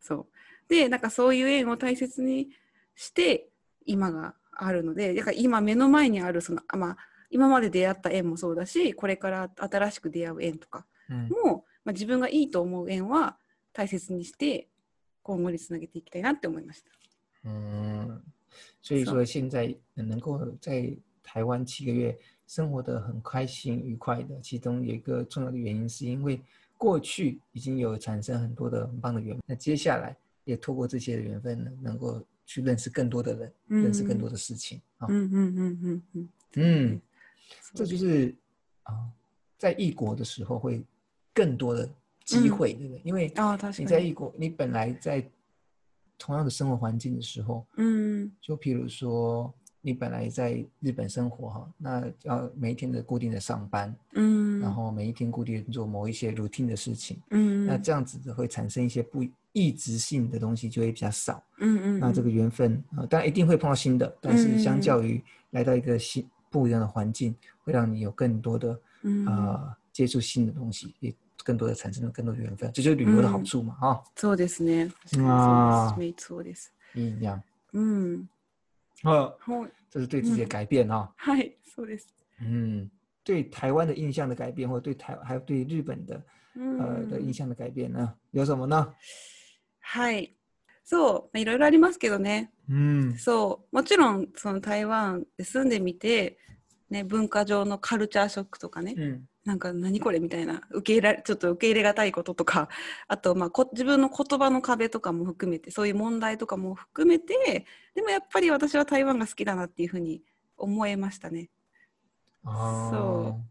[0.00, 0.26] そう。
[0.68, 2.50] でなんかそういう縁を大切に
[2.94, 3.48] して
[3.86, 6.96] 今があるのでだから今目の前にあるその、あまあ、
[7.30, 13.36] 今まで出会った縁もそうだしこれから新しく出会う縁とか嗯も、まあ、自分がいいと思う縁は
[13.72, 14.68] 大切にして
[15.22, 16.90] 今後につなげていきたいなって思いました。
[17.46, 18.22] 嗯，
[18.80, 26.40] 所以是说现在能够在台湾七个月生活的很开心愉快的，其中有一个重要的原因，是因为
[26.76, 35.07] 过去已经有产生很多的很棒的缘分，那接下来也透过这些的缘分呢，能够去认识更多的人，认识更多的事情啊。
[35.07, 36.29] うんうんうんうんうん。
[36.55, 37.01] 嗯，
[37.73, 38.35] 这そうです就是
[38.83, 39.11] 啊，
[39.57, 40.83] 在异国的时候会
[41.33, 41.87] 更多的
[42.25, 43.01] 机会，对不对？
[43.03, 43.87] 因为ああ確你かに。
[43.87, 45.23] 在异国，你本来在
[46.17, 61.43] 同样的生活环境的时候，うん就譬如说，你本来在日本生活哈，那要每一天的固定的上班，うん然后每一天固定地做某一些 routine 的事情，うん那这样子会产生一些不 异质性的东西就会比较少。
[61.57, 74.91] うんうん那这个缘分啊、呃当然一定会碰到新的，但是相嗯较于来到一个新不一样的环境，会让你有更多的うん啊、接触新的东西，也更多的产生了更多的缘分，这就是旅游的好处嘛，哈、そうですね。
[75.07, 76.73] 確かにあーそうです。
[76.93, 77.19] そうです。
[77.19, 77.41] 一样。
[77.73, 78.27] うん。
[79.03, 82.07] 呃，ほい这是对自己的改变哈、はい、そうです。
[82.41, 82.89] 嗯，
[83.23, 86.21] 对台湾的印象的改变，或者对台还有对日本的
[86.55, 88.93] うん呃的印象的改变呢，有什么呢？
[89.86, 90.34] はい。
[90.82, 92.52] そう、いろいろありますけどね。
[92.68, 96.38] 嗯そう、もちろんその台湾で住んでみて、
[96.90, 102.70] ね、文化上のカルチャーショックとかね、嗯なんか何これみたいな受け入れちょっと受け入れがたいこととか。
[103.08, 110.22] あとまあこ自分の言葉の壁とかも含めてそういう問題とかも含めてでもやっぱり私は台湾が好きだなっていうふうに
[110.56, 111.50] 思えましたね。
[112.42, 113.44] 啊，そう。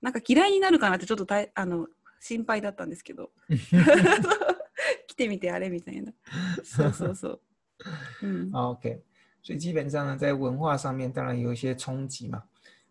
[0.00, 1.86] なんか嫌いになるかなってちょっとたいあの
[2.18, 3.30] 心配だったんですけど。
[3.50, 3.58] 来
[5.15, 6.13] てみてあれみたいな。
[6.63, 7.39] そうそうそう。
[8.21, 9.01] うん、啊 OK，
[9.41, 12.43] 所以基本上呢，在文化上面当然有一些冲击嘛，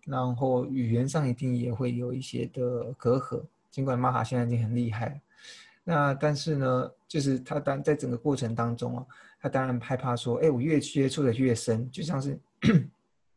[0.06, 3.44] 然后语言上一定也会有一些的隔阂。
[3.70, 5.20] 尽管玛哈现在已经很厉害了，
[5.84, 9.06] 那但是呢，就是他当在整个过程当中啊，
[9.40, 12.36] 他当然害怕说，哎，我越接触的越深，就像是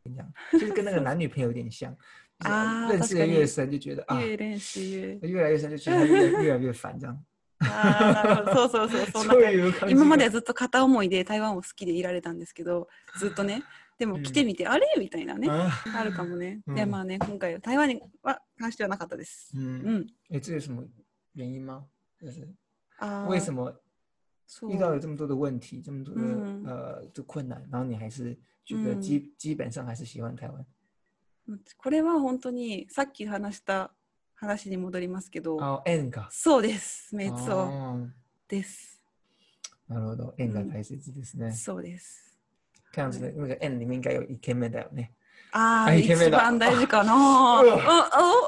[0.02, 1.96] 怎样，就是跟那个男女朋友有点像，
[2.40, 4.80] 就是啊认识的確かに越深就觉得啊，越練習
[5.22, 7.24] 越越来越深就觉得他越来越来越烦这样。
[7.61, 8.69] あーなるほど。
[8.69, 13.63] そうそうそう そんなそう感じ今まではずっと片思いで台湾を好きでいられたんですけどずっとね。
[13.97, 14.23] でもうん。
[14.23, 14.87] 来てみて、あれ？
[14.97, 15.49] みたいなね。
[15.49, 16.75] 啊，あるかもね、うん。
[16.75, 19.51] でまあね今回台湾には関してはなかったです。
[19.55, 20.07] 嗯，うん。
[20.31, 20.83] 哎，这有什么
[21.33, 21.85] 原因吗？
[22.17, 22.47] 就是
[23.27, 23.73] 为什么
[24.69, 30.65] 遇到了这么多的问题，这么多的、嗯呃的困难，然后你还是觉得嗯基、基本上还是喜欢台湾。
[31.77, 33.91] これは本当にさっき話した
[34.39, 36.27] 話に戻りますけど、哦，N が。
[36.31, 38.07] そうですめっそう哦，
[38.47, 39.01] です、
[39.87, 40.71] なるほど，N がうん。
[40.71, 41.51] 大切ですね。
[41.51, 42.37] そうです。
[42.93, 45.11] 看样子那个 N 里面应该有一 K 目だよね。
[45.51, 46.37] あああイケメンだ。
[46.37, 47.13] 一番大事かな。
[47.13, 47.63] あお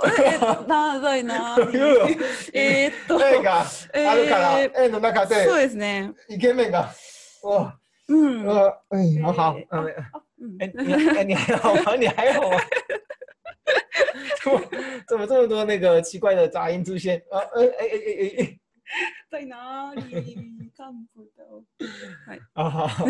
[0.07, 1.57] え長いな。
[2.53, 3.19] えーっと。
[3.23, 6.13] N がえーあるから、N の中でそうですね。
[6.29, 6.91] イケメンが。
[7.43, 7.73] 哇，
[8.07, 8.45] うん。
[8.47, 10.57] 呃，哎，好好え，ー嗯，あうん。
[10.61, 11.95] 哎，你哎你还好吗？
[11.95, 12.57] 你还好吗？
[14.43, 14.61] 怎么
[15.07, 17.19] 怎么这么多那个奇怪的杂音出现？
[17.29, 18.59] 啊，呃，哎哎哎哎
[19.31, 21.45] 痛いなーリリカンプだ
[22.27, 22.39] はい。
[22.39, 23.05] 哎，好好好，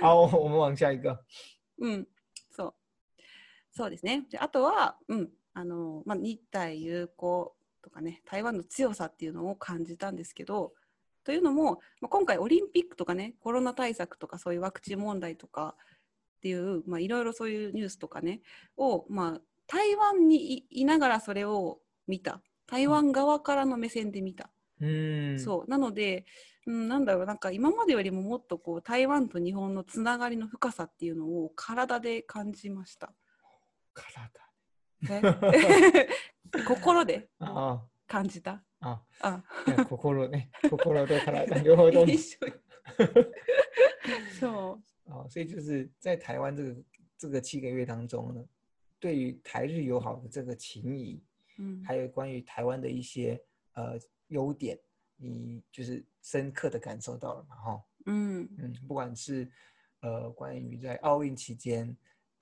[0.00, 1.22] 好，我们往下一个。
[1.78, 2.08] うん、
[2.50, 2.74] そう。
[3.70, 4.24] そうですね。
[4.30, 10.72] であとは、うん、あの、まあ、日台友好とかね、台湾の強さっていうのを感じたんですけど、
[11.24, 15.76] というのも、まあ、今回オリンピックとかね、コロナ対策とかそういうワクチン問題とか
[16.40, 18.40] っていう、まあ、いろいろそういうニュースとかね、
[18.78, 22.40] を、まあ、台湾にいいながらそれを見た。
[22.66, 24.50] 台湾側からの目線で見た。
[24.80, 26.24] 嗯，そうなので、
[26.66, 33.12] うん、なんだろうなんか今までよりももっとこう台湾と日本のつながりの深さっていうのを体で感じました。
[33.92, 34.30] 体。
[35.10, 36.08] え
[36.66, 38.62] 心であ感じた。
[38.80, 39.42] あ、あ
[39.86, 42.04] 心ね、心と体両方都。
[42.08, 42.52] 一緒に
[44.40, 46.83] そ哦，所以就是在台湾这个
[47.17, 48.43] 这个七个月当中呢，
[48.99, 51.17] 对于台日友好的这个情谊，
[51.57, 51.61] う。
[51.61, 53.41] うん还有关于台湾的一些
[53.75, 53.97] 呃
[54.27, 54.77] 优点，
[55.15, 57.55] 你就是深刻的感受到了嘛？
[57.55, 59.49] 哈，うん嗯，不管是
[60.01, 61.95] 呃关于在奥运期间，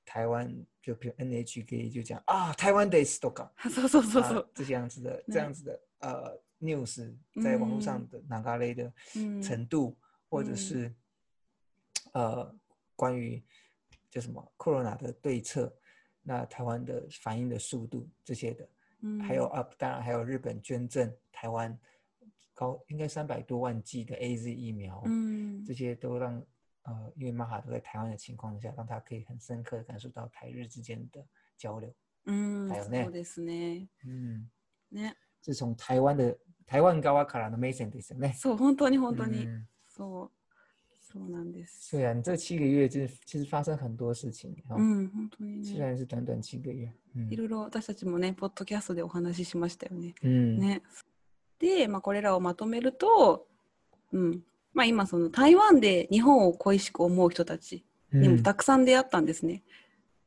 [0.05, 3.51] 台湾就比如 NHK 就讲啊，台湾 days 都搞。
[3.59, 4.65] そうそうそうそ啊う。
[4.65, 9.95] 这样子的ね这样子的呃 news 在网络上的哪嘎类的うん程度，
[10.27, 10.95] 或者嗯是
[12.17, 12.55] 呃
[12.95, 13.43] 关于
[14.09, 15.73] 叫什么 corona 的对策，
[16.21, 18.69] 那台湾的反应的速度这些的，
[19.01, 21.77] うん还有啊，当然还有日本捐赠台湾
[22.53, 26.41] 高应该三百多万剂的 A Z 疫苗，うん这些都让
[26.83, 31.25] 呃，因为玛哈都在台湾的情况下，让他可以很深刻的感受到台日之间的
[31.57, 31.93] 交流。
[32.25, 33.87] うんだよねそうですね。
[34.05, 34.49] 嗯。
[34.91, 35.15] ね。
[35.41, 38.33] 是从台湾的台湾側からの目線ですよね。
[38.33, 40.31] そう本当に本当に、嗯そう
[41.10, 41.88] そうなんです。
[41.96, 45.78] 虽然这七个月就是其实发生很多事情，哦うん本当に虽ね。
[45.78, 50.14] 然是短短七个月，嗯いろいろ私たちもねポッドキャストでお話ししましたよね。
[50.22, 50.82] 嗯ね。
[51.58, 53.46] で、まあ、これらをまとめると、
[54.12, 54.42] うん
[54.74, 59.62] まあ、今その台湾で日本を恋しく思う人たちにもたくさん出会ったんですね。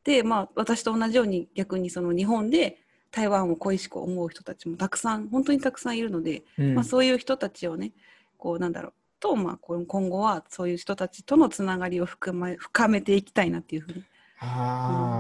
[0.04, 2.80] で、まあ、私と同じように逆にその日本で
[3.12, 7.92] 台湾を恋しく思う人たちもたくさん本当にたくさんいるので、嗯まあ、そういう人たちをね
[8.38, 14.04] こうなんだろうと、まあ、今後はそういう人たちとのつながりを深め深めていきたいなっていうふうに
[14.42, 14.56] 思い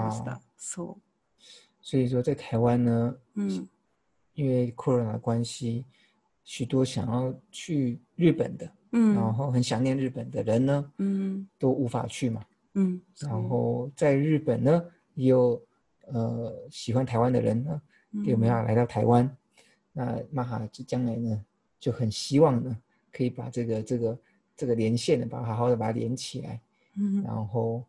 [0.06, 0.32] ました。
[0.32, 0.98] 啊，そ
[1.82, 3.70] 所以说在台湾呢，う、うん
[4.34, 5.86] 因为 corona 的关系，
[6.44, 12.42] 许多想要去日本的，うん然後很想念日本的人呢，うん都无法去嘛。
[12.74, 14.84] うん、然后在日本呢，
[15.16, 15.62] 也有
[16.08, 17.82] 呃喜欢台湾的人呢，
[18.14, 19.30] そう有没有来到台湾？
[19.94, 21.44] 那玛哈就将来呢，
[21.80, 22.78] 就很希望呢，
[23.13, 24.19] 可以把这个这个
[24.57, 26.61] 这个连线呢，把它好好的把它连起来，
[26.99, 27.85] うん然后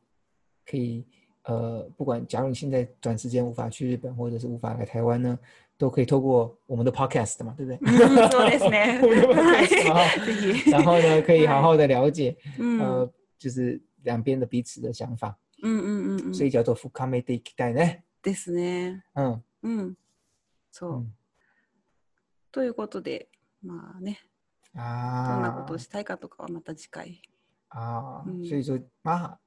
[0.65, 1.05] 可以
[1.43, 5.39] 呃，不管假如你现在短时间无法去日本，或者是无法来台湾呢，
[5.77, 7.77] 都可以透过我们的 podcast 嘛，对不对？
[7.77, 8.99] う んそうですね。
[9.01, 10.71] 我们的はい podcast 嘛，ぜひ。
[10.71, 18.03] 然后呢，可以好好的了解， うん呃，就是两边的彼此的想法，うんうんうんうん所以叫做深めていきたいね。
[18.21, 19.03] ですね。
[19.15, 19.95] 嗯うん。
[20.71, 20.93] そう。
[20.99, 21.13] 嗯
[22.51, 23.27] ということで、
[23.61, 24.17] まあね、
[24.73, 27.21] どんなこ啊とをしたいかとかはまた次回。
[27.69, 29.37] 啊，嗯所以说妈，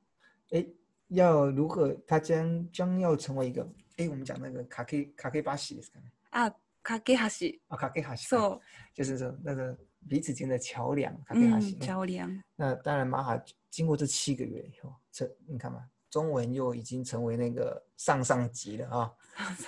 [0.50, 0.66] 哎，
[1.08, 3.66] 要如何他将将要成为一个，
[3.96, 7.58] 哎，我们讲那个卡 K 卡 K 巴西是かねあ、架け橋。
[7.68, 8.60] 啊，卡 K 哈西，そ
[8.94, 9.76] 就是说那个
[10.08, 11.38] 彼此间的桥梁，卡う。
[11.38, 11.78] う K 哈ん、西。
[11.78, 12.42] チャオリアン。
[12.56, 19.12] 那当然，马哈经过这七个月以后，这你看嘛，中文又已经成为那个上上级了啊。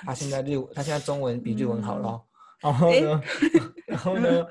[0.05, 2.25] 他现在日，他现在中文比日文好了哦。
[2.61, 3.23] 然后呢，
[3.87, 4.47] 然后呢，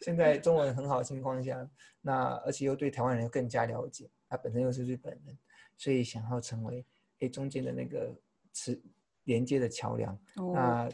[0.00, 1.68] 现在中文很好的情况下，
[2.00, 5.38] 那而且又对台湾人更加了解，他本身又是日本人，
[5.76, 6.84] 所以想要成为
[7.20, 8.12] 诶中间的那个
[8.52, 8.80] 持
[9.24, 10.18] 连接的桥梁。
[10.36, 10.90] おー那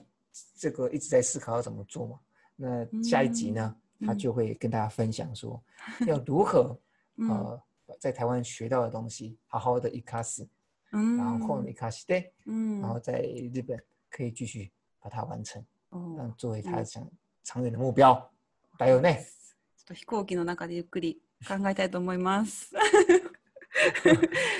[0.56, 2.20] 这个一直在思考要怎么做嘛。
[2.54, 5.62] 那下一集呢，他嗯就会跟大家分享说，
[6.06, 6.78] 要如何
[7.16, 7.62] うん呃
[7.98, 10.46] 在台湾学到的东西，好好的一卡死，
[10.92, 13.22] うん然后一卡西对，うん然后在
[13.54, 14.70] 日本可以继续
[15.00, 17.10] 把它完成，おー让作为他嗯想
[17.42, 18.30] 长远的目标。
[18.77, 22.71] 还有呢，ちょっと飛行機の中でゆっくり考えたいと思います。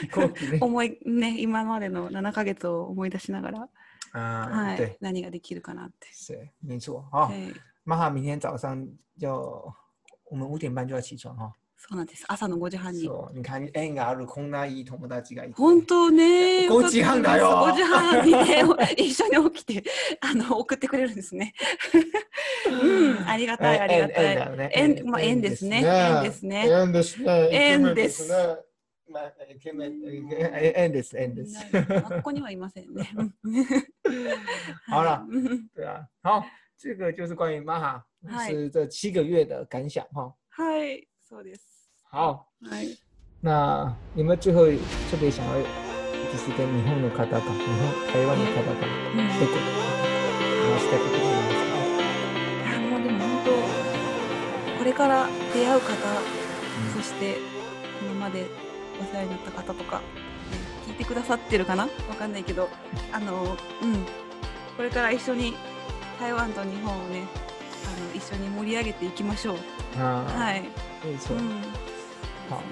[0.01, 3.69] 飛行機ね思いね、今までの7ヶ月を思い出しながら、
[4.13, 6.07] 啊，はい对，，何ができるかなって。
[6.11, 7.27] 是没错啊。
[7.27, 7.53] はい
[7.85, 8.87] 妈哈明天早上
[9.17, 9.75] 要
[10.29, 11.53] 我们五点半就要起床哈。
[11.85, 12.23] そうなんです。
[12.29, 13.03] 朝の5時半に。
[13.03, 15.53] そう、你看縁があるこんないい友達がいて。
[15.55, 16.69] 本当ね。
[16.69, 18.63] 5時半だよ5時半にね、
[18.97, 19.83] 一緒に起きて、
[20.21, 21.53] あの、送ってくれるんですね。
[22.71, 24.37] うん、ありがたい、ありがたい。
[24.37, 24.71] 縁ね。
[24.73, 27.49] 縁まあ縁ですね縁ですね縁ですね。
[27.51, 28.57] 縁ですね。
[29.09, 31.59] まあ、イケメン、え縁です、縁です。
[31.73, 33.11] まあここにはいませんね。
[33.15, 33.33] う ん
[34.89, 35.27] 好了
[35.75, 36.45] 对啊，好，
[36.77, 40.33] 这个就是关于玛哈，嗨是这七个月的感想哈。
[40.49, 41.72] はい、そうです。
[42.13, 42.95] 好，はい。
[43.41, 44.67] 那有没有最后
[45.09, 45.53] 特别想要，
[46.31, 48.85] 就是跟日本の方か、日本台湾の方か、
[49.15, 49.25] うん。
[49.31, 52.69] 一言話したいことがありますか？
[52.69, 55.87] いやもうでも本当これから出会う方、
[56.95, 57.37] そして
[57.99, 58.45] 今まで
[59.01, 60.03] お世話になった方とか、ね
[60.85, 61.85] 聞いてくださってるかな？
[61.85, 62.69] わかんないけど
[63.11, 64.05] あのうん。
[64.77, 65.55] これから一緒に
[66.19, 67.23] 台湾と日本をね
[67.87, 69.57] あの一緒に盛り上げていきましょう。
[69.97, 70.61] 啊，はい、
[71.03, 71.37] 没错う。
[71.41, 71.49] ん、
[72.48, 72.62] 好，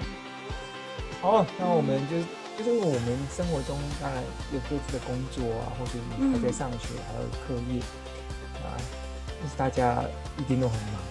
[1.21, 2.17] 好，那我们就
[2.57, 4.23] 就是我们生活中当然
[4.53, 7.79] 有各自的工作啊，或者你还在上学，还有课业
[8.63, 8.73] 啊，
[9.41, 10.03] 就是大家
[10.37, 11.01] 一定都很忙，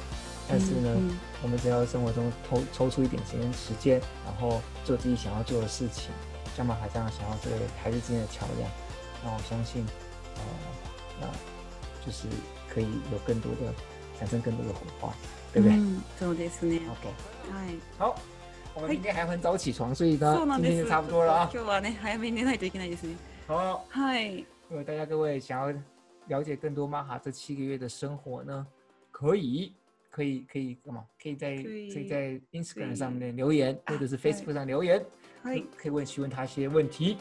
[0.49, 6.11] 但是呢，うん我们只要生活中抽抽出一点时间时间，然后做自己想要做的事情，
[6.57, 8.69] 像马海这样想要作为台日之间的桥梁，
[9.23, 9.87] 那我相信，
[10.37, 10.43] 呃，
[11.21, 11.27] 那
[12.05, 12.27] 就是
[12.73, 13.73] 可以有更多的
[14.19, 15.15] 产生更多的火花，
[15.53, 17.09] 对不对、うんそうですね o k
[17.53, 18.17] はい好，
[18.75, 21.65] 我们嗨明天还很早起床，所以呢そう，なんです今天就差不多了啊ちょっと。
[21.65, 23.17] 今日はね早めに寝ないといけないですね
[23.49, 25.73] 好，はい如果大家各位想要
[26.29, 28.67] 了解更多玛哈这七个月的生活呢，
[29.13, 29.73] 可以
[30.11, 31.05] 可以可以干嘛？
[31.23, 35.05] 可以在可以可以在 Instagram 可以上面留言，或者是 Facebook 上留言，
[35.43, 37.19] はい可以问询问他一些问题。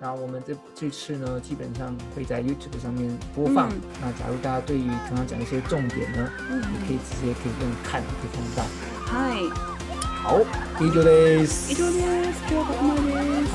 [0.00, 3.68] 那我们这这次呢，基本上会在 YouTube 上面播放。
[3.68, 9.71] 嗯那假如大家对于刚刚讲的一些重点呢，うん也可以直接可以用看，可以看得到。
[10.23, 10.45] はい
[10.79, 11.69] 好，以上です。
[11.73, 13.51] 以上です今日はここまでです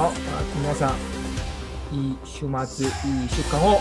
[0.60, 3.80] 皆さんいい週末、いい週間を。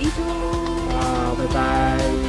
[0.00, 0.10] 以上。
[0.96, 2.25] 啊，拜拜。